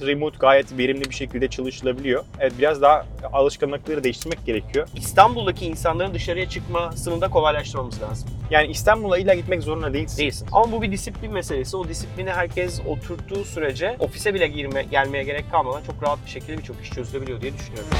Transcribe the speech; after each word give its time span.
Remote 0.00 0.38
gayet 0.38 0.78
verimli 0.78 1.04
bir 1.04 1.14
şekilde 1.14 1.48
çalışılabiliyor. 1.48 2.24
Evet 2.40 2.52
biraz 2.58 2.82
daha 2.82 3.06
alışkanlıkları 3.32 4.04
değiştirmek 4.04 4.46
gerekiyor. 4.46 4.88
İstanbul'daki 4.96 5.66
insanların 5.66 6.14
dışarıya 6.14 6.48
çıkmasını 6.48 7.20
da 7.20 7.28
kolaylaştırmamız 7.28 8.02
lazım. 8.02 8.30
Yani 8.50 8.66
İstanbul'a 8.66 9.18
illa 9.18 9.34
gitmek 9.34 9.62
zorunda 9.62 9.92
değilsin. 9.92 10.18
Değilsin. 10.18 10.48
Ama 10.52 10.72
bu 10.72 10.82
bir 10.82 10.92
disiplin 10.92 11.32
meselesi. 11.32 11.76
O 11.76 11.88
disiplini 11.88 12.30
herkes 12.30 12.80
oturttuğu 12.86 13.44
sürece 13.44 13.96
ofise 13.98 14.34
bile 14.34 14.48
girme, 14.48 14.82
gelmeye 14.82 15.24
gerek 15.24 15.50
kalmadan 15.50 15.82
çok 15.82 16.02
rahat 16.02 16.18
bir 16.24 16.30
şekilde 16.30 16.58
birçok 16.58 16.80
iş 16.82 16.90
çözülebiliyor 16.90 17.40
diye 17.40 17.52
düşünüyorum. 17.54 17.90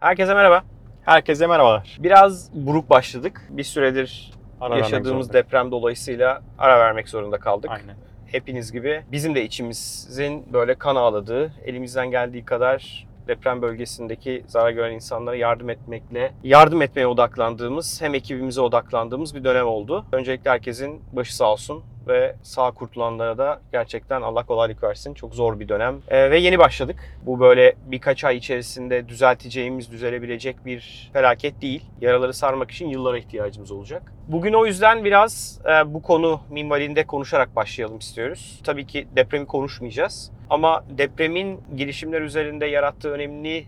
Herkese 0.00 0.34
merhaba. 0.34 0.64
Herkese 1.04 1.46
merhabalar. 1.46 1.96
Biraz 2.00 2.50
buruk 2.54 2.90
başladık. 2.90 3.42
Bir 3.50 3.64
süredir 3.64 4.32
Ara 4.64 4.78
yaşadığımız 4.78 5.32
deprem 5.32 5.70
dolayısıyla 5.70 6.42
ara 6.58 6.78
vermek 6.78 7.08
zorunda 7.08 7.38
kaldık. 7.38 7.70
Aynen. 7.70 7.96
Hepiniz 8.26 8.72
gibi 8.72 9.02
bizim 9.12 9.34
de 9.34 9.44
içimizin 9.44 10.52
böyle 10.52 10.74
kan 10.74 10.96
ağladığı, 10.96 11.52
elimizden 11.64 12.10
geldiği 12.10 12.44
kadar 12.44 13.06
deprem 13.28 13.62
bölgesindeki 13.62 14.44
zarar 14.46 14.70
gören 14.70 14.92
insanlara 14.92 15.36
yardım 15.36 15.70
etmekle, 15.70 16.32
yardım 16.44 16.82
etmeye 16.82 17.06
odaklandığımız, 17.06 18.02
hem 18.02 18.14
ekibimize 18.14 18.60
odaklandığımız 18.60 19.34
bir 19.34 19.44
dönem 19.44 19.66
oldu. 19.66 20.04
Öncelikle 20.12 20.50
herkesin 20.50 21.02
başı 21.12 21.36
sağ 21.36 21.52
olsun 21.52 21.82
ve 22.08 22.36
sağ 22.42 22.70
kurtulanlara 22.70 23.38
da 23.38 23.60
gerçekten 23.72 24.22
Allah 24.22 24.46
kolaylık 24.46 24.82
versin. 24.82 25.14
Çok 25.14 25.34
zor 25.34 25.60
bir 25.60 25.68
dönem. 25.68 26.00
Ee, 26.08 26.30
ve 26.30 26.38
yeni 26.38 26.58
başladık. 26.58 26.96
Bu 27.26 27.40
böyle 27.40 27.74
birkaç 27.86 28.24
ay 28.24 28.36
içerisinde 28.36 29.08
düzelteceğimiz, 29.08 29.92
düzelebilecek 29.92 30.66
bir 30.66 31.10
felaket 31.12 31.62
değil. 31.62 31.82
Yaraları 32.00 32.34
sarmak 32.34 32.70
için 32.70 32.88
yıllara 32.88 33.18
ihtiyacımız 33.18 33.70
olacak. 33.70 34.02
Bugün 34.28 34.52
o 34.52 34.66
yüzden 34.66 35.04
biraz 35.04 35.60
e, 35.64 35.94
bu 35.94 36.02
konu 36.02 36.40
minvalinde 36.50 37.06
konuşarak 37.06 37.56
başlayalım 37.56 37.98
istiyoruz. 37.98 38.60
Tabii 38.64 38.86
ki 38.86 39.08
depremi 39.16 39.46
konuşmayacağız. 39.46 40.30
Ama 40.50 40.84
depremin 40.90 41.60
girişimler 41.76 42.22
üzerinde 42.22 42.66
yarattığı 42.66 43.10
önemli 43.10 43.66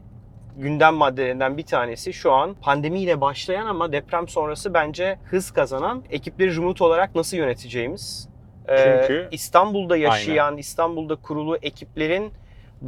gündem 0.56 0.94
maddelerinden 0.94 1.56
bir 1.56 1.62
tanesi 1.66 2.12
şu 2.12 2.32
an 2.32 2.54
pandemiyle 2.54 3.20
başlayan 3.20 3.66
ama 3.66 3.92
deprem 3.92 4.28
sonrası 4.28 4.74
bence 4.74 5.18
hız 5.30 5.50
kazanan 5.50 6.02
ekipleri 6.10 6.56
remote 6.56 6.84
olarak 6.84 7.14
nasıl 7.14 7.36
yöneteceğimiz. 7.36 8.28
Ee, 8.68 8.76
Çünkü- 9.06 9.28
İstanbul'da 9.30 9.96
yaşayan, 9.96 10.56
İstanbul'da 10.56 11.14
kurulu 11.16 11.56
ekiplerin 11.62 12.32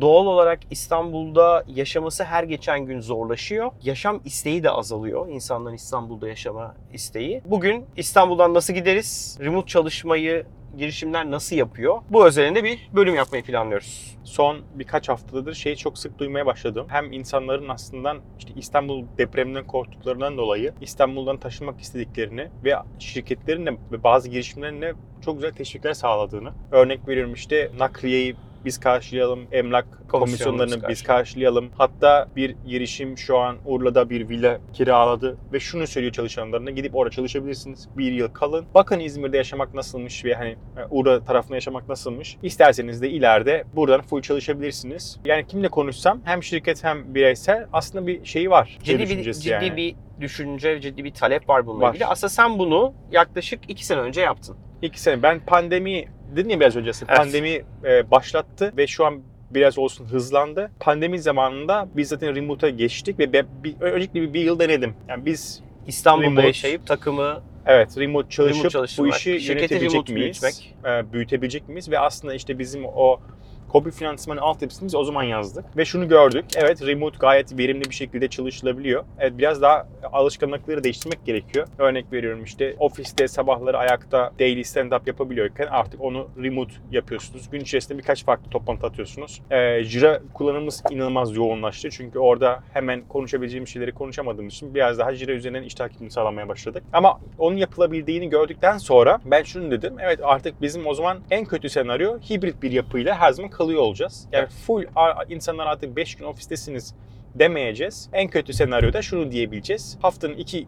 doğal 0.01 0.27
olarak 0.27 0.61
İstanbul'da 0.71 1.65
yaşaması 1.69 2.25
her 2.25 2.45
geçen 2.45 2.81
gün 2.81 3.01
zorlaşıyor. 3.01 3.71
Yaşam 3.83 4.21
isteği 4.25 4.63
de 4.63 4.71
azalıyor. 4.71 5.29
İnsanların 5.29 5.75
İstanbul'da 5.75 6.29
yaşama 6.29 6.75
isteği. 6.93 7.43
Bugün 7.45 7.87
İstanbul'dan 7.97 8.55
nasıl 8.55 8.75
gideriz? 8.75 9.39
Remote 9.41 9.67
çalışmayı 9.67 10.47
girişimler 10.77 11.31
nasıl 11.31 11.57
yapıyor? 11.57 11.99
Bu 12.11 12.27
özelinde 12.27 12.65
bir 12.65 12.89
bölüm 12.93 13.15
yapmayı 13.15 13.45
planlıyoruz. 13.45 14.17
Son 14.25 14.59
birkaç 14.75 15.09
haftadır 15.09 15.55
şeyi 15.55 15.77
çok 15.77 15.99
sık 15.99 16.19
duymaya 16.19 16.47
başladım. 16.47 16.87
Hem 16.89 17.13
insanların 17.13 17.69
aslında 17.69 18.17
işte 18.39 18.53
İstanbul 18.57 19.05
depreminden 19.19 19.67
korktuklarından 19.67 20.39
dolayı 20.39 20.73
İstanbul'dan 20.81 21.37
taşınmak 21.37 21.81
istediklerini 21.81 22.49
ve 22.65 22.75
şirketlerin 22.99 23.67
de 23.67 23.71
ve 23.93 24.03
bazı 24.03 24.29
girişimlerin 24.29 24.83
de 24.83 24.93
çok 25.25 25.35
güzel 25.35 25.53
teşvikler 25.53 25.95
sağladığını. 25.95 26.53
Örnek 26.73 27.09
veriyorum 27.09 27.35
işte 27.35 27.71
nakliyeyi 27.79 28.37
biz 28.65 28.81
karşılayalım, 28.81 29.47
emlak 29.53 29.87
komisyonlarını 30.09 30.89
biz 30.89 31.03
karşılayalım. 31.03 31.71
Hatta 31.79 32.29
bir 32.37 32.57
girişim 32.67 33.19
şu 33.19 33.39
an 33.39 33.57
Urla'da 33.67 34.11
bir 34.11 34.29
villa 34.29 34.61
kiraladı 34.73 35.37
ve 35.53 35.61
şunu 35.61 35.87
söylüyor 35.87 36.13
çalışanlarına 36.13 36.71
gidip 36.71 36.97
orada 36.97 37.11
çalışabilirsiniz. 37.11 37.89
Bir 37.97 38.13
yıl 38.13 38.29
kalın. 38.29 38.67
Bakın 38.75 39.01
İzmir'de 39.01 39.37
yaşamak 39.37 39.75
nasılmış 39.75 40.25
ve 40.25 40.35
hani 40.35 40.57
Urla 40.91 41.25
tarafında 41.25 41.55
yaşamak 41.55 41.89
nasılmış. 41.89 42.37
İsterseniz 42.43 43.03
de 43.03 43.11
ileride 43.11 43.65
buradan 43.75 44.03
full 44.03 44.23
çalışabilirsiniz. 44.23 45.21
Yani 45.25 45.47
kimle 45.47 45.69
konuşsam 45.69 46.21
hem 46.25 46.43
şirket 46.43 46.85
hem 46.85 47.15
bireysel 47.15 47.67
aslında 47.73 48.07
bir 48.07 48.25
şeyi 48.25 48.51
var. 48.51 48.79
Ciddi 48.83 48.99
bir, 48.99 49.33
ciddi 49.33 49.49
yani. 49.49 49.77
bir 49.77 49.95
düşünce, 50.21 50.81
ciddi 50.81 51.05
bir 51.05 51.15
talep 51.15 51.49
var 51.49 51.67
bununla 51.67 51.85
Var. 51.85 51.91
ilgili. 51.91 52.07
Aslında 52.07 52.29
sen 52.29 52.59
bunu 52.59 52.93
yaklaşık 53.13 53.61
iki 53.69 53.87
sene 53.87 54.01
önce 54.01 54.21
yaptın. 54.21 54.57
İki 54.83 55.01
sene. 55.01 55.23
Ben 55.23 55.41
pandemi 55.41 56.05
dedin 56.37 56.49
ya 56.49 56.61
biraz 56.61 56.77
öncesi. 56.77 57.05
Evet. 57.09 57.19
Pandemi 57.19 57.63
e, 57.85 58.11
başlattı 58.11 58.73
ve 58.77 58.87
şu 58.87 59.07
an 59.07 59.23
biraz 59.51 59.79
olsun 59.79 60.05
hızlandı. 60.05 60.71
Pandemi 60.81 61.19
zamanında 61.19 61.89
biz 61.97 62.09
zaten 62.09 62.35
remote'a 62.35 62.71
geçtik 62.71 63.19
ve 63.19 63.33
ben 63.33 63.47
bir, 63.65 63.81
öncelikle 63.81 64.23
bir, 64.23 64.33
bir 64.33 64.41
yıl 64.41 64.59
denedim. 64.59 64.95
Yani 65.09 65.27
biz 65.27 65.63
İstanbul'da 65.87 66.27
Remote. 66.27 66.47
yaşayıp 66.47 66.87
takımı 66.87 67.43
evet 67.67 67.99
remote 67.99 68.29
çalışıp 68.31 68.75
Remote 68.75 68.93
bu 68.99 69.09
işi 69.09 69.41
şirketi 69.41 69.75
yönetebilecek 69.75 70.09
miyiz? 70.09 70.43
büyütmek. 70.43 70.75
E, 70.85 71.13
büyütebilecek 71.13 71.69
miyiz? 71.69 71.91
Ve 71.91 71.99
aslında 71.99 72.35
işte 72.35 72.59
bizim 72.59 72.85
o 72.85 73.21
Kobi 73.69 73.91
finansmanı 73.91 74.41
altyapısını 74.41 74.87
biz 74.87 74.95
o 74.95 75.05
zaman 75.05 75.23
yazdık. 75.23 75.77
Ve 75.77 75.85
şunu 75.85 76.09
gördük. 76.09 76.45
Evet 76.57 76.87
remote 76.87 77.17
gayet 77.21 77.59
verimli 77.59 77.85
bir 77.85 77.95
şekilde 77.95 78.29
çalışılabiliyor. 78.29 79.05
Evet 79.19 79.33
biraz 79.39 79.63
daha 79.63 79.87
alışkanlıkları 80.13 80.85
değiştirmek 80.85 81.27
gerekiyor. 81.27 81.67
Örnek 81.79 82.13
veriyorum 82.13 82.45
işte 82.45 82.77
ofiste 82.79 83.29
sabahları 83.29 83.79
ayakta 83.79 84.33
daily 84.39 84.61
stand-up 84.61 85.01
yapabiliyorken 85.07 85.67
artık 85.67 86.01
onu 86.01 86.29
remote 86.43 86.73
yapıyorsunuz. 86.91 87.51
Gün 87.51 87.61
içerisinde 87.61 87.99
birkaç 87.99 88.25
farklı 88.25 88.51
toplantı 88.51 88.87
atıyorsunuz. 88.87 89.43
Ee, 89.51 89.85
Jira 89.85 90.21
kullanımımız 90.35 90.83
inanılmaz 90.91 91.37
yoğunlaştı. 91.37 91.91
Çünkü 91.91 92.19
orada 92.19 92.63
hemen 92.73 93.09
konuşabileceğim 93.09 93.67
şeyleri 93.67 93.93
konuşamadığımız 93.93 94.55
için 94.55 94.75
biraz 94.75 94.99
daha 94.99 95.15
Jira 95.15 95.33
üzerinden 95.33 95.63
iş 95.63 95.75
takibini 95.75 96.11
sağlamaya 96.11 96.49
başladık. 96.49 96.83
Ama 96.93 97.21
onun 97.39 97.57
yapılabildiğini 97.57 98.29
gördükten 98.31 98.79
sonra 98.79 99.21
ben 99.25 99.43
şunu 99.43 99.71
dedim. 99.71 99.97
Evet 100.01 100.21
artık 100.23 100.63
bizim 100.63 100.87
o 100.87 100.95
zaman 100.95 101.19
en 101.31 101.45
kötü 101.45 101.69
senaryo 101.69 102.19
hibrit 102.19 102.63
bir 102.63 102.73
yapıyla 102.73 103.15
her 103.21 103.33
zaman 103.33 103.51
kalıyor 103.59 103.83
olacağız. 103.83 104.29
Yani 104.33 104.47
full 104.49 104.85
insanlar 105.29 105.67
artık 105.67 105.97
5 105.97 106.15
gün 106.15 106.25
ofistesiniz 106.25 106.95
demeyeceğiz. 107.35 108.09
En 108.13 108.29
kötü 108.29 108.53
senaryoda 108.53 109.03
şunu 109.03 109.33
diyebileceğiz. 109.33 109.99
Haftanın 110.03 110.35
2 110.35 110.67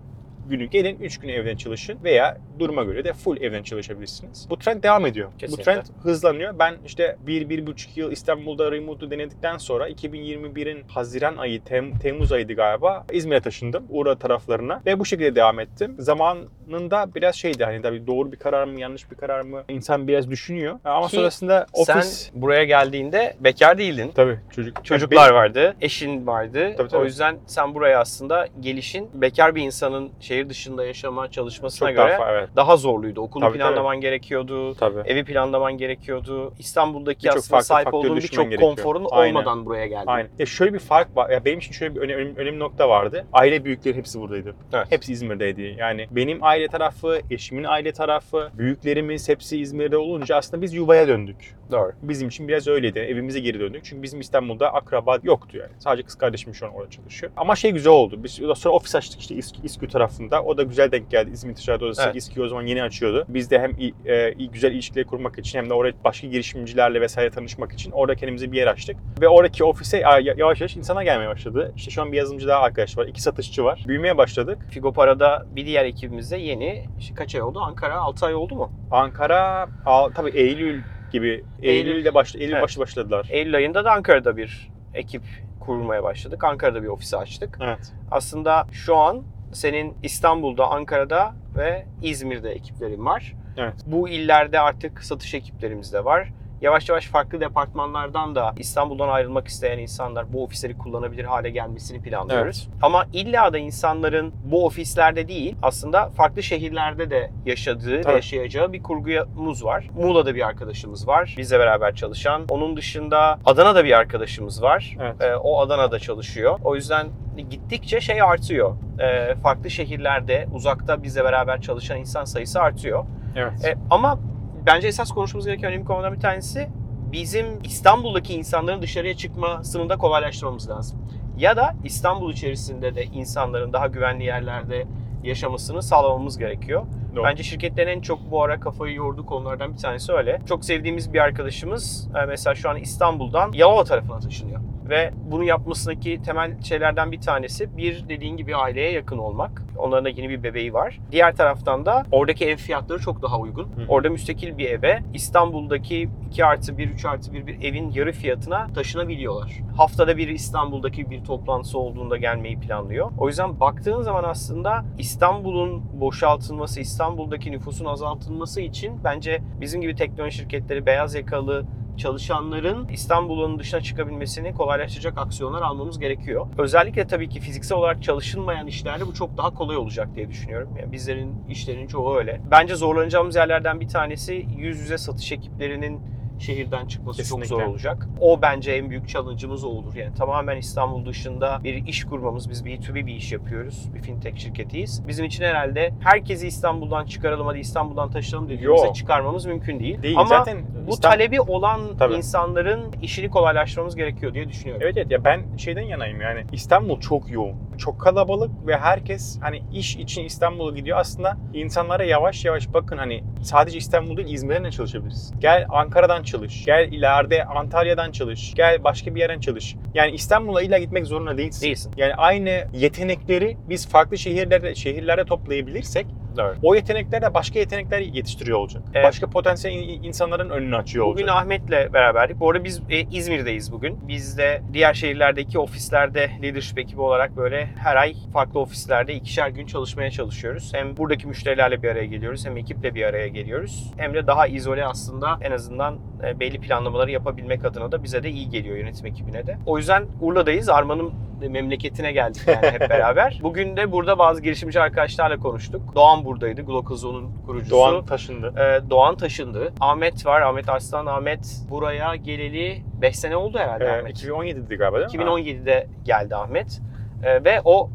günü 0.49 0.65
gelin 0.65 0.99
3 0.99 1.19
gün 1.19 1.29
evden 1.29 1.57
çalışın 1.57 2.05
veya 2.05 2.39
duruma 2.61 2.85
göre 2.85 3.05
de 3.05 3.13
full 3.13 3.37
evden 3.43 3.63
çalışabilirsiniz. 3.63 4.47
Bu 4.51 4.59
trend 4.59 4.83
devam 4.83 5.07
ediyor. 5.07 5.31
Kesinlikle. 5.39 5.61
Bu 5.61 5.65
trend 5.65 5.87
hızlanıyor. 6.03 6.59
Ben 6.59 6.75
işte 6.87 7.17
1-1,5 7.27 7.87
yıl 7.97 8.13
İstanbul'da 8.13 8.73
remote'u 8.73 9.11
denedikten 9.11 9.59
sonra 9.59 9.89
2021'in 9.89 10.83
Haziran 10.89 11.37
ayı, 11.37 11.61
Tem- 11.61 11.99
Temmuz 11.99 12.33
ayıydı 12.33 12.53
galiba 12.53 13.07
İzmir'e 13.13 13.41
taşındım. 13.41 13.85
Uğra 13.89 14.19
taraflarına 14.19 14.83
ve 14.87 14.99
bu 14.99 15.05
şekilde 15.05 15.35
devam 15.35 15.61
ettim. 15.61 15.95
Zamanında 15.99 17.15
biraz 17.15 17.35
şeydi 17.35 17.65
hani 17.65 17.83
tabii 17.83 18.07
doğru 18.07 18.33
bir 18.33 18.37
karar 18.37 18.65
mı 18.65 18.81
yanlış 18.81 19.11
bir 19.11 19.17
karar 19.17 19.41
mı 19.41 19.65
insan 19.69 20.09
biraz 20.09 20.31
düşünüyor. 20.31 20.79
Ama 20.85 21.07
Ki 21.07 21.17
sonrasında 21.17 21.67
ofis... 21.73 22.31
sen 22.31 22.43
buraya 22.43 22.65
geldiğinde 22.65 23.37
bekar 23.41 23.79
değildin. 23.79 24.13
Tabii 24.15 24.39
çocuk. 24.55 24.85
Çocuklar 24.85 25.31
vardı, 25.31 25.77
eşin 25.81 26.27
vardı. 26.27 26.75
Tabii, 26.77 26.89
tabii. 26.89 27.03
O 27.03 27.05
yüzden 27.05 27.37
sen 27.47 27.75
buraya 27.75 28.01
aslında 28.01 28.49
gelişin 28.61 29.09
bekar 29.15 29.55
bir 29.55 29.63
insanın 29.63 30.11
şehir 30.21 30.49
dışında 30.49 30.85
yaşama 30.85 31.31
çalışmasına 31.31 31.89
çok 31.89 31.97
göre 31.97 32.19
daha 32.19 32.33
evet. 32.33 32.49
Daha 32.57 32.77
zorluydu. 32.77 33.21
Okulu 33.21 33.45
Tabii, 33.45 33.59
planlaman 33.59 34.01
gerekiyordu. 34.01 34.75
Tabii. 34.75 35.01
Evi 35.09 35.25
planlaman 35.25 35.79
gerekiyordu. 35.79 36.53
İstanbul'daki 36.59 37.25
Birçok 37.25 37.37
aslında 37.37 37.63
sahip 37.63 37.95
olduğun 37.95 38.17
birçok 38.17 38.59
konforun 38.59 39.07
Aynen. 39.11 39.35
olmadan 39.35 39.67
buraya 39.67 39.87
geldin. 39.87 40.07
Aynen. 40.07 40.31
Ya 40.39 40.47
şöyle 40.47 40.75
bir 40.75 40.79
fark 40.79 41.17
var. 41.17 41.31
Ya 41.31 41.45
benim 41.45 41.59
için 41.59 41.73
şöyle 41.73 41.95
bir 41.95 42.01
önemli, 42.01 42.35
önemli, 42.37 42.59
nokta 42.59 42.89
vardı. 42.89 43.27
Aile 43.33 43.65
büyükleri 43.65 43.97
hepsi 43.97 44.21
buradaydı. 44.21 44.55
Evet. 44.73 44.87
Hepsi 44.91 45.13
İzmir'deydi. 45.13 45.75
Yani 45.79 46.07
benim 46.11 46.45
aile 46.45 46.69
tarafı, 46.69 47.21
eşimin 47.31 47.65
aile 47.65 47.93
tarafı, 47.93 48.51
büyüklerimiz 48.55 49.29
hepsi 49.29 49.61
İzmir'de 49.61 49.97
olunca 49.97 50.37
aslında 50.37 50.63
biz 50.63 50.75
yuvaya 50.75 51.09
döndük. 51.09 51.61
Doğru. 51.71 51.93
Bizim 52.03 52.29
için 52.29 52.49
biraz 52.49 52.69
öyleydi. 52.69 52.99
Evimize 52.99 53.41
geri 53.41 53.61
döndük. 53.61 53.85
Çünkü 53.85 54.03
bizim 54.03 54.21
İstanbul'da 54.21 54.75
akraba 54.75 55.19
yoktu 55.23 55.57
yani. 55.57 55.71
Sadece 55.79 56.03
kız 56.03 56.15
kardeşim 56.15 56.55
şu 56.55 56.67
an 56.67 56.75
orada 56.75 56.91
çalışıyor. 56.91 57.33
Ama 57.37 57.57
şey 57.57 57.71
güzel 57.71 57.93
oldu. 57.93 58.25
Biz 58.25 58.33
sonra 58.33 58.75
ofis 58.75 58.95
açtık 58.95 59.21
işte 59.21 59.35
İSK, 59.35 59.57
İSKÜ 59.65 59.89
tarafında. 59.89 60.43
O 60.43 60.57
da 60.57 60.63
güzel 60.63 60.93
denk 60.93 61.11
geldi. 61.11 61.31
İzmir 61.31 61.55
Ticaret 61.55 61.83
Odası 61.83 62.03
Evet. 62.05 62.17
İSKÜ 62.17 62.40
o 62.45 62.49
zaman 62.49 62.67
yeni 62.67 62.83
açıyordu. 62.83 63.25
Biz 63.29 63.51
de 63.51 63.59
hem 63.61 63.71
e, 64.07 64.31
güzel 64.53 64.73
ilişkiler 64.73 65.05
kurmak 65.07 65.39
için 65.39 65.59
hem 65.59 65.71
de 65.71 65.75
oraya 65.75 65.93
başka 66.05 66.27
girişimcilerle 66.27 67.01
vesaire 67.01 67.31
tanışmak 67.31 67.73
için 67.73 67.91
orada 67.91 68.15
kendimize 68.15 68.53
bir 68.53 68.57
yer 68.57 68.67
açtık. 68.67 68.97
Ve 69.21 69.29
oradaki 69.29 69.65
ofise 69.65 69.99
ya- 69.99 70.19
ya- 70.19 70.35
yavaş 70.37 70.61
yavaş 70.61 70.77
insanlar 70.77 71.03
gelmeye 71.03 71.29
başladı. 71.29 71.73
İşte 71.77 71.91
şu 71.91 72.03
an 72.03 72.13
bir 72.13 72.17
yazılımcı 72.17 72.49
daha 72.49 72.61
arkadaş 72.61 72.99
var. 72.99 73.07
iki 73.07 73.23
satışçı 73.23 73.65
var. 73.65 73.85
Büyümeye 73.89 74.19
başladık. 74.19 74.59
Figo 74.71 74.93
Para'da 74.93 75.47
bir 75.57 75.67
diğer 75.67 75.85
ekibimizde 75.85 76.37
yeni, 76.37 76.85
işte 76.99 77.15
kaç 77.15 77.35
ay 77.35 77.43
oldu? 77.43 77.61
Ankara 77.61 77.95
6 77.97 78.27
ay 78.27 78.35
oldu 78.35 78.55
mu? 78.55 78.73
Ankara 78.91 79.69
tabii 80.15 80.31
Eylül 80.31 80.81
gibi. 81.13 81.45
Eylül. 81.63 81.91
Eylül'de 81.91 82.15
baş, 82.15 82.35
Eylül 82.37 82.53
Evet. 82.53 82.63
başı 82.63 82.81
başladılar. 82.81 83.27
Eylül 83.31 83.57
ayında 83.57 83.85
da 83.85 83.93
Ankara'da 83.93 84.37
bir 84.37 84.69
ekip 84.95 85.23
kurmaya 85.61 86.03
başladık. 86.03 86.45
Ankara'da 86.45 86.83
bir 86.83 86.89
ofisi 86.89 87.17
açtık. 87.17 87.59
Evet. 87.63 87.93
Aslında 88.11 88.67
şu 88.73 88.97
an 88.97 89.23
senin 89.53 89.95
İstanbul'da, 90.03 90.71
Ankara'da 90.71 91.35
ve 91.57 91.87
İzmir'de 92.03 92.51
ekiplerin 92.51 93.05
var. 93.05 93.35
Evet. 93.57 93.75
Bu 93.87 94.09
illerde 94.09 94.61
artık 94.61 95.05
satış 95.05 95.35
ekiplerimiz 95.35 95.93
de 95.93 96.05
var. 96.05 96.29
Yavaş 96.61 96.89
yavaş 96.89 97.07
farklı 97.07 97.41
departmanlardan 97.41 98.35
da 98.35 98.53
İstanbul'dan 98.57 99.09
ayrılmak 99.09 99.49
isteyen 99.49 99.79
insanlar 99.79 100.33
bu 100.33 100.45
ofisleri 100.45 100.79
kullanabilir 100.79 101.25
hale 101.25 101.51
gelmesini 101.51 102.03
planlıyoruz. 102.03 102.69
Ama 102.83 103.07
illa 103.13 103.53
da 103.53 103.59
insanların 103.59 104.33
bu 104.45 104.67
ofislerde 104.67 105.29
değil 105.29 105.57
aslında 105.63 106.09
farklı 106.09 106.43
şehirlerde 106.43 107.11
de 107.11 107.31
yaşadığı 107.47 107.93
ve 107.93 108.03
Tabii. 108.03 108.15
yaşayacağı 108.15 108.73
bir 108.73 108.83
kurgumuz 108.83 109.65
var. 109.65 109.89
Muğla'da 109.95 110.35
bir 110.35 110.47
arkadaşımız 110.47 111.09
var 111.09 111.35
bizle 111.39 111.59
beraber 111.59 111.95
çalışan. 111.95 112.45
Onun 112.49 112.77
dışında 112.77 113.39
Adana'da 113.47 113.85
bir 113.85 113.93
arkadaşımız 113.93 114.63
var. 114.63 114.97
Evet. 115.01 115.15
Ee, 115.21 115.35
o 115.37 115.61
Adana'da 115.61 115.99
çalışıyor. 115.99 116.59
O 116.65 116.75
yüzden 116.77 117.09
gittikçe 117.51 118.01
şey 118.01 118.23
artıyor. 118.23 118.77
Ee, 119.01 119.35
farklı 119.35 119.71
şehirlerde 119.71 120.47
uzakta 120.53 121.03
bizle 121.03 121.25
beraber 121.25 121.61
çalışan 121.61 121.99
insan 121.99 122.25
sayısı 122.25 122.61
artıyor. 122.61 123.05
Evet. 123.37 123.65
E, 123.65 123.75
ama 123.91 124.19
bence 124.67 124.89
esas 124.89 125.13
konuşmamız 125.13 125.47
gereken 125.47 125.71
önemli 125.71 125.85
konulardan 125.85 126.15
bir 126.15 126.21
tanesi 126.21 126.69
bizim 127.13 127.63
İstanbul'daki 127.65 128.35
insanların 128.35 128.83
dışarıya 128.83 129.17
çıkmasını 129.17 129.89
da 129.89 129.97
kolaylaştırmamız 129.97 130.71
lazım. 130.71 130.99
Ya 131.39 131.57
da 131.57 131.75
İstanbul 131.85 132.33
içerisinde 132.33 132.95
de 132.95 133.05
insanların 133.05 133.73
daha 133.73 133.87
güvenli 133.87 134.25
yerlerde 134.25 134.87
yaşamasını 135.25 135.83
sağlamamız 135.83 136.39
gerekiyor. 136.39 136.87
Doğru. 137.17 137.25
Bence 137.25 137.43
şirketlerin 137.43 137.91
en 137.91 138.01
çok 138.01 138.31
bu 138.31 138.43
ara 138.43 138.61
kafayı 138.61 138.95
yorduğu 138.95 139.27
konulardan 139.27 139.73
bir 139.73 139.79
tanesi 139.79 140.13
öyle. 140.13 140.41
Çok 140.49 140.65
sevdiğimiz 140.65 141.13
bir 141.13 141.19
arkadaşımız 141.19 142.09
e, 142.23 142.27
mesela 142.27 142.55
şu 142.55 142.71
an 142.71 142.77
İstanbul'dan 142.77 143.53
Yalova 143.53 143.85
tarafına 143.85 144.19
taşınıyor. 144.19 144.61
Ve 144.91 145.13
bunu 145.31 145.45
yapmasındaki 145.45 146.23
temel 146.23 146.63
şeylerden 146.63 147.13
bir 147.13 147.21
tanesi 147.21 147.77
bir 147.77 148.09
dediğin 148.09 148.37
gibi 148.37 148.57
aileye 148.57 148.93
yakın 148.93 149.19
olmak. 149.19 149.63
Onların 149.79 150.05
da 150.05 150.09
yeni 150.09 150.31
bir 150.31 150.43
bebeği 150.43 150.75
var. 150.75 151.01
Diğer 151.13 151.37
taraftan 151.37 151.87
da 151.87 152.05
oradaki 152.13 152.45
ev 152.45 152.57
fiyatları 152.57 152.99
çok 152.99 153.23
daha 153.23 153.39
uygun. 153.39 153.65
Hı. 153.65 153.69
Orada 153.89 154.11
müstakil 154.11 154.59
bir 154.59 154.71
eve 154.71 155.03
İstanbul'daki 155.15 156.09
2 156.31 156.45
artı 156.45 156.79
1, 156.79 156.91
3 156.91 157.05
artı 157.05 157.33
1 157.33 157.47
bir 157.47 157.63
evin 157.63 157.91
yarı 157.91 158.13
fiyatına 158.13 158.67
taşınabiliyorlar. 158.75 159.61
Haftada 159.77 160.17
bir 160.17 160.29
İstanbul'daki 160.29 161.11
bir 161.11 161.25
toplantısı 161.25 161.79
olduğunda 161.79 162.17
gelmeyi 162.17 162.61
planlıyor. 162.61 163.11
O 163.19 163.29
yüzden 163.29 163.61
baktığın 163.61 164.03
zaman 164.03 164.25
aslında 164.25 164.85
İstanbul'un 164.99 166.01
boşaltılması, 166.01 166.81
İstanbul'daki 166.81 167.53
nüfusun 167.53 167.85
azaltılması 167.85 168.61
için 168.61 169.05
bence 169.05 169.43
bizim 169.61 169.81
gibi 169.81 169.95
teknoloji 169.95 170.37
şirketleri, 170.37 170.87
beyaz 170.87 171.15
yakalı 171.15 171.65
çalışanların 172.01 172.89
İstanbul'un 172.89 173.59
dışına 173.59 173.81
çıkabilmesini 173.81 174.55
kolaylaştıracak 174.55 175.19
aksiyonlar 175.19 175.63
almamız 175.63 175.99
gerekiyor. 175.99 176.47
Özellikle 176.59 177.07
tabii 177.07 177.29
ki 177.29 177.41
fiziksel 177.41 177.79
olarak 177.79 178.03
çalışılmayan 178.03 178.67
işlerde 178.67 179.07
bu 179.07 179.15
çok 179.15 179.37
daha 179.37 179.55
kolay 179.55 179.77
olacak 179.77 180.09
diye 180.15 180.29
düşünüyorum. 180.29 180.77
Yani 180.81 180.93
bizlerin 180.93 181.45
işlerinin 181.49 181.87
çoğu 181.87 182.17
öyle. 182.17 182.41
Bence 182.51 182.75
zorlanacağımız 182.75 183.37
yerlerden 183.37 183.81
bir 183.81 183.89
tanesi 183.89 184.47
yüz 184.57 184.81
yüze 184.81 184.99
satış 184.99 185.33
ekiplerinin 185.33 186.01
şehirden 186.41 186.87
çıkması 186.87 187.19
çok 187.29 187.39
Kesinlikle. 187.41 187.65
zor 187.65 187.73
olacak. 187.73 188.09
O 188.21 188.43
bence 188.43 188.73
en 188.73 188.91
büyük 188.91 189.09
challenge'ımız 189.09 189.65
o 189.65 189.69
olur. 189.69 189.95
Yani 189.95 190.15
tamamen 190.15 190.57
İstanbul 190.57 191.07
dışında 191.07 191.61
bir 191.65 191.87
iş 191.87 192.05
kurmamız. 192.05 192.51
Biz 192.51 192.63
B2B 192.67 193.07
bir 193.07 193.15
iş 193.15 193.33
yapıyoruz. 193.33 193.89
Bir 193.95 194.03
fintech 194.03 194.37
şirketiyiz. 194.39 195.09
Bizim 195.09 195.25
için 195.25 195.45
herhalde 195.45 195.95
herkesi 196.01 196.47
İstanbul'dan 196.47 197.07
çıkaralım 197.07 197.47
hadi 197.47 197.59
İstanbul'dan 197.59 198.11
taşıyalım 198.11 198.49
dediğimizde 198.49 198.93
çıkarmamız 198.93 199.47
mümkün 199.47 199.81
değil. 199.81 200.03
Değil. 200.03 200.17
Ama 200.19 200.29
Zaten 200.29 200.59
bu 200.87 200.91
İstanbul- 200.91 200.97
talebi 201.17 201.41
olan 201.41 201.81
Tabii. 201.99 202.15
insanların 202.15 202.93
işini 203.03 203.31
kolaylaştırmamız 203.31 203.97
gerekiyor 203.97 204.35
diye 204.35 204.49
düşünüyorum. 204.49 204.83
Evet 204.85 204.97
evet 204.97 205.11
ya 205.11 205.25
ben 205.25 205.57
şeyden 205.57 205.83
yanayım 205.83 206.21
yani 206.21 206.45
İstanbul 206.53 207.01
çok 207.01 207.31
yoğun. 207.31 207.57
Çok 207.81 208.01
kalabalık 208.01 208.51
ve 208.67 208.77
herkes 208.77 209.39
hani 209.41 209.63
iş 209.73 209.97
için 209.97 210.25
İstanbul'a 210.25 210.77
gidiyor. 210.77 210.99
Aslında 210.99 211.37
insanlara 211.55 212.05
yavaş 212.05 212.45
yavaş 212.45 212.75
bakın 212.75 212.99
hani 212.99 213.25
sadece 213.43 213.79
İstanbul 213.79 214.17
değil 214.17 214.29
İzmir'den 214.29 214.65
de 214.65 214.71
çalışabiliriz. 214.71 215.33
Gel 215.39 215.67
Ankara'dan 215.69 216.23
çalış. 216.23 216.65
Gel 216.65 216.93
ileride 216.93 217.45
Antalya'dan 217.45 218.13
çalış. 218.13 218.55
Gel 218.55 218.85
başka 218.85 219.15
bir 219.15 219.21
yerden 219.21 219.41
çalış. 219.41 219.77
Yani 219.95 220.11
İstanbul'a 220.11 220.63
illa 220.63 220.79
gitmek 220.79 221.07
zorunda 221.07 221.39
değilsin. 221.39 221.67
Değilsin. 221.67 221.93
Yani 221.97 222.15
aynı 222.15 222.65
yetenekleri 222.73 223.57
biz 223.69 223.89
farklı 223.89 224.19
şehirlerde 224.19 224.75
şehirlerde 224.75 225.25
toplayabilirsek 225.25 226.07
Doğru. 226.37 226.55
o 226.63 226.75
yetenekler 226.75 227.23
de 227.23 227.35
başka 227.35 227.59
yetenekler 227.59 227.99
yetiştiriyor 228.01 228.59
olacak. 228.59 228.83
Evet. 228.95 229.05
Başka 229.05 229.27
potansiyel 229.31 229.75
in- 229.89 230.03
insanların 230.03 230.51
önünü 230.51 230.77
açıyor 230.77 231.07
Bugün 231.07 231.23
olacak. 231.23 231.37
Ahmet'le 231.37 231.93
beraberdik. 231.93 232.41
Bu 232.41 232.51
arada 232.51 232.65
biz 232.65 232.81
e, 232.91 233.01
İzmir'deyiz 233.01 233.73
bugün. 233.73 233.99
Biz 234.09 234.39
de 234.39 234.63
diğer 234.73 234.95
şehirlerdeki 234.95 235.59
ofislerde 235.59 236.31
leadership 236.43 236.79
ekibi 236.79 237.01
olarak 237.01 237.37
böyle 237.37 237.67
her 237.67 237.97
ay 237.97 238.15
farklı 238.33 238.61
ofislerde 238.61 239.15
ikişer 239.15 239.49
gün 239.49 239.67
çalışmaya 239.67 240.11
çalışıyoruz. 240.11 240.71
Hem 240.75 240.97
buradaki 240.97 241.27
müşterilerle 241.27 241.83
bir 241.83 241.89
araya 241.89 242.07
geliyoruz 242.07 242.47
hem 242.47 242.57
ekiple 242.57 242.95
bir 242.95 243.05
araya 243.05 243.29
geliyoruz. 243.29 243.91
Hem 243.97 244.15
de 244.15 244.27
daha 244.27 244.47
izole 244.47 244.85
aslında 244.87 245.39
en 245.43 245.51
azından 245.53 245.99
belli 246.41 246.61
planlamaları 246.61 247.11
yapabilmek 247.11 247.65
adına 247.65 247.93
da 247.93 248.03
bize 248.03 248.23
de 248.23 248.31
iyi 248.31 248.49
geliyor 248.51 248.77
yönetim 248.77 249.07
ekibine 249.07 249.47
de. 249.47 249.59
O 249.67 249.79
yüzden 249.79 250.07
Urla'dayız. 250.21 250.69
Arman'ın 250.69 251.13
memleketine 251.49 252.13
geldik 252.13 252.43
yani 252.47 252.67
hep 252.67 252.81
beraber. 252.91 253.39
Bugün 253.43 253.77
de 253.77 253.93
burada 253.93 254.19
bazı 254.19 254.43
girişimci 254.43 254.81
arkadaşlarla 254.81 255.37
konuştuk. 255.37 255.95
Doğan 255.95 256.25
buradaydı. 256.25 256.63
Glocalzone'un 256.63 257.31
kurucusu. 257.47 257.71
Doğan 257.71 258.05
taşındı. 258.05 258.55
Ee, 258.57 258.91
Doğan 258.91 259.17
taşındı. 259.17 259.73
Ahmet 259.81 260.27
var. 260.27 260.41
Ahmet 260.41 260.69
Arslan. 260.69 261.07
Ahmet 261.07 261.57
buraya 261.71 262.17
geleli 262.17 262.83
5 263.03 263.17
sene 263.19 263.37
oldu 263.37 263.59
herhalde 263.59 263.85
Ee, 263.85 263.99
Ahmet. 263.99 264.25
2017'di 264.25 264.77
galiba 264.77 264.99
değil 265.01 265.19
mi? 265.25 265.31
2017'de 265.31 265.87
geldi 266.05 266.37
Ahmet. 266.37 266.81
Ee, 267.25 267.45
ve 267.45 267.61
o 267.65 267.91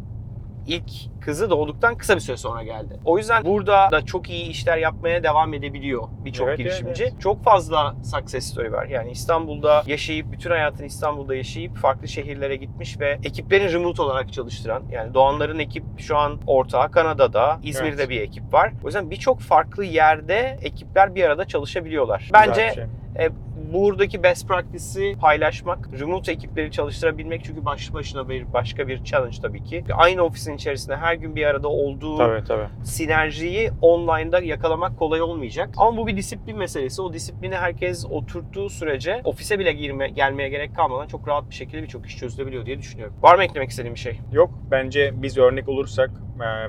ilk 0.68 1.22
kızı 1.22 1.50
doğduktan 1.50 1.98
kısa 1.98 2.16
bir 2.16 2.20
süre 2.20 2.38
sonra 2.38 2.64
geldi. 2.64 3.00
O 3.06 3.18
yüzden 3.18 3.46
burada 3.46 3.92
da 3.92 4.06
çok 4.06 4.30
iyi 4.30 4.50
işler 4.50 4.78
yapmaya 4.78 5.24
devam 5.24 5.54
edebiliyor 5.54 6.04
birçok 6.26 6.48
Evet, 6.48 6.58
girişimci. 6.58 7.04
evet. 7.04 7.22
Çok 7.22 7.44
fazla 7.44 7.96
success 8.04 8.46
story 8.46 8.72
var. 8.72 8.86
Yani 8.86 9.12
İstanbul'da 9.12 9.84
yaşayıp, 9.88 10.32
bütün 10.32 10.50
hayatını 10.50 10.86
İstanbul'da 10.86 11.36
yaşayıp 11.36 11.78
farklı 11.78 12.08
şehirlere 12.08 12.56
gitmiş 12.56 13.00
ve 13.00 13.20
ekiplerini 13.24 13.74
remote 13.74 14.02
olarak 14.02 14.34
çalıştıran, 14.34 14.84
yani 14.92 15.14
Doğanların 15.14 15.60
ekip 15.60 15.84
şu 15.98 16.18
an 16.18 16.40
ortağı 16.48 16.92
Kanada'da, 16.92 17.60
İzmir'de 17.64 18.02
Evet. 18.02 18.10
bir 18.10 18.22
ekip 18.22 18.54
var. 18.54 18.72
O 18.84 18.88
yüzden 18.88 19.12
birçok 19.12 19.40
farklı 19.40 19.86
yerde 19.86 20.58
ekipler 20.62 21.16
bir 21.16 21.24
arada 21.24 21.46
çalışabiliyorlar. 21.46 22.30
Bence 22.34 22.72
şey. 22.76 22.84
e, 23.26 23.30
buradaki 23.75 24.24
best 24.24 24.48
practice'i 24.48 25.16
paylaşmak, 25.16 25.89
remote 26.00 26.31
ekipleri 26.31 26.72
çalıştırabilmek 26.72 27.44
çünkü 27.44 27.66
başlı 27.66 27.94
başına 27.94 28.30
bir 28.30 28.54
başka 28.54 28.88
bir 28.88 29.04
challenge 29.04 29.38
tabii 29.42 29.63
ki. 29.63 29.83
Aynı 29.94 30.22
ofisin 30.22 30.56
içerisinde 30.56 30.95
her 30.95 31.13
gün 31.13 31.36
bir 31.36 31.45
arada 31.45 31.68
olduğu 31.68 32.18
Tabii 32.18 32.44
tabii. 32.44 32.68
sinerjiyi 32.83 33.72
online'da 33.81 34.39
yakalamak 34.39 35.00
kolay 35.00 35.22
olmayacak. 35.22 35.69
Ama 35.77 35.98
bu 35.98 36.07
bir 36.07 36.18
disiplin 36.18 36.57
meselesi. 36.57 37.01
O 37.01 37.13
disiplini 37.13 37.56
herkes 37.56 38.06
oturttuğu 38.06 38.69
sürece 38.69 39.22
ofise 39.24 39.60
bile 39.60 39.74
girme, 39.74 40.10
gelmeye 40.10 40.50
gerek 40.50 40.75
kalmadan 40.75 41.07
çok 41.07 41.27
rahat 41.27 41.50
bir 41.50 41.56
şekilde 41.56 41.83
birçok 41.83 42.06
iş 42.06 42.18
çözülebiliyor 42.18 42.66
diye 42.66 42.80
düşünüyorum. 42.80 43.16
Var 43.22 43.36
mı 43.36 43.44
eklemek 43.44 43.69
istediğin 43.69 43.95
bir 43.95 44.00
şey? 44.00 44.19
Yok 44.31 44.50
bence 44.72 45.13
biz 45.16 45.38
örnek 45.38 45.69
olursak, 45.69 46.12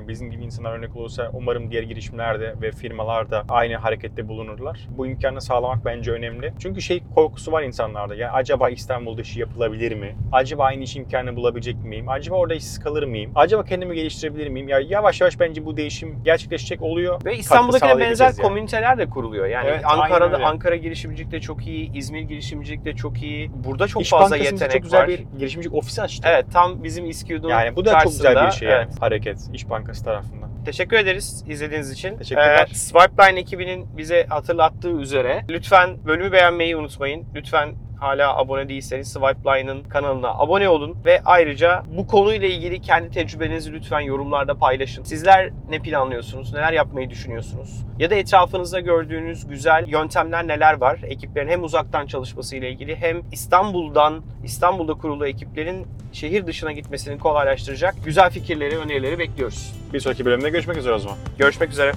bizim 0.09 0.31
gibi 0.31 0.45
insanlar 0.45 0.73
örnek 0.73 0.97
olursa 0.97 1.31
umarım 1.33 1.71
diğer 1.71 1.83
girişimler 1.83 2.41
de 2.41 2.55
ve 2.63 2.73
firmalar 2.73 3.31
da 3.31 3.45
aynı 3.49 3.77
harekette 3.77 4.29
bulunurlar. 4.29 4.81
Bu 4.91 5.07
imkanı 5.07 5.41
sağlamak 5.41 5.85
bence 5.85 6.11
önemli. 6.13 6.53
Çünkü 6.59 6.83
şey 6.83 7.03
korkusu 7.15 7.53
var 7.53 7.63
insanlarda. 7.63 8.15
Ya 8.15 8.33
acaba 8.33 8.71
İstanbul 8.71 9.17
dışı 9.19 9.41
yapılabilir 9.41 9.93
mi? 9.95 10.17
Acaba 10.33 10.65
aynı 10.65 10.83
iş 10.83 10.97
imkanı 10.97 11.37
bulabilecek 11.37 11.77
miyim? 11.85 12.09
Acaba 12.09 12.37
orada 12.37 12.55
işsiz 12.55 12.79
kalır 12.79 13.03
mıyım? 13.03 13.33
Acaba 13.35 13.65
kendimi 13.65 13.95
geliştirebilir 13.95 14.49
miyim? 14.49 14.69
Ya 14.69 14.81
yavaş 14.89 15.21
yavaş 15.21 15.41
bence 15.41 15.65
bu 15.67 15.77
değişim 15.77 16.23
gerçekleşecek 16.25 16.83
oluyor. 16.83 17.25
Ve 17.25 17.37
İstanbul'dakine 17.37 17.99
benzer 17.99 18.25
yani. 18.27 18.37
komüniteler 18.37 18.99
de 18.99 19.11
kuruluyor. 19.11 19.47
Yani 19.47 19.69
Evet, 19.69 19.81
Ankara'da. 19.85 20.37
Ankara 20.47 20.77
girişimcilik 20.77 21.33
de 21.33 21.41
çok 21.41 21.67
iyi, 21.67 21.93
İzmir 21.93 22.21
girişimcilik 22.23 22.85
de 22.85 22.93
çok 22.97 23.23
iyi. 23.23 23.51
Burada 23.65 23.87
çok 23.87 24.03
İş 24.03 24.11
fazla 24.11 24.37
yetenek 24.37 24.73
çok 24.73 24.83
güzel 24.83 25.01
var. 25.01 25.09
bir 25.09 25.25
girişimcilik 25.39 25.75
ofisi 25.75 26.03
açtı. 26.03 26.29
Evet 26.31 26.47
tam 26.53 26.85
bizim 26.85 27.07
İSKİ'nin 27.11 27.49
Yani 27.49 27.77
bu 27.77 27.85
da 27.85 27.93
çok 27.99 28.13
güzel 28.13 28.31
bir 28.31 28.35
karşısında. 28.41 28.51
şey 28.51 28.69
yani. 28.79 28.85
Evet. 28.89 29.03
Hareket 29.03 29.49
İş 29.57 29.71
Bankası 29.71 30.05
tarafından. 30.05 30.51
Teşekkür 30.65 30.97
ederiz 30.97 31.45
izlediğiniz 31.49 31.91
için. 31.91 32.19
Teşekkürler. 32.19 32.69
Ee, 32.71 32.75
Swipeline 32.75 33.41
ekibinin 33.41 33.97
bize 33.97 34.27
hatırlattığı 34.29 35.01
üzere 35.01 35.45
lütfen 35.51 36.05
bölümü 36.07 36.33
beğenmeyi 36.33 36.77
unutmayın. 36.77 37.25
Lütfen 37.35 37.75
hala 38.01 38.37
abone 38.37 38.69
değilseniz 38.69 39.09
Swipeline'ın 39.13 39.83
kanalına 39.83 40.29
abone 40.29 40.69
olun 40.69 40.97
ve 41.05 41.21
ayrıca 41.25 41.83
bu 41.97 42.07
konuyla 42.07 42.49
ilgili 42.49 42.81
kendi 42.81 43.11
tecrübenizi 43.11 43.73
lütfen 43.73 44.01
yorumlarda 44.01 44.55
paylaşın. 44.55 45.03
Sizler 45.03 45.51
ne 45.71 45.79
planlıyorsunuz? 45.79 46.53
Neler 46.53 46.73
yapmayı 46.73 47.11
düşünüyorsunuz? 47.11 47.85
Ya 47.99 48.11
da 48.11 48.15
etrafınızda 48.15 48.81
gördüğünüz 48.81 49.49
güzel 49.49 49.89
yöntemler 49.89 50.49
neler 50.49 50.81
var? 50.81 50.99
Ekiplerin 51.03 51.49
hem 51.49 51.65
uzaktan 51.65 52.07
çalışması 52.07 52.57
ile 52.57 52.71
ilgili 52.71 52.97
hem 52.97 53.23
İstanbul'dan 53.33 54.23
İstanbul'da 54.45 54.95
kurulu 54.95 55.27
ekiplerin 55.27 55.87
şehir 56.13 56.47
dışına 56.47 56.73
gitmesini 56.73 57.19
kolaylaştıracak 57.19 57.95
güzel 58.05 58.31
fikirleri, 58.31 58.79
önerileri 58.79 59.19
bekliyoruz. 59.19 59.73
Bir 59.93 60.01
sonraki 60.01 60.25
bölümde 60.25 60.51
görüşmek 60.51 60.77
üzere 60.77 60.95
o 60.95 60.99
zaman. 60.99 61.17
Görüşmek 61.39 61.71
üzere. 61.71 61.93